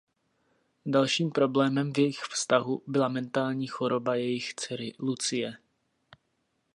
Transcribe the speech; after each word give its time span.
Dalším 0.85 1.31
problémem 1.31 1.93
v 1.93 1.97
jejich 1.97 2.19
vztahu 2.19 2.81
byla 2.87 3.07
mentální 3.07 3.67
choroba 3.67 4.15
jejich 4.15 4.53
dcery 4.55 4.93
Lucie. 4.99 5.57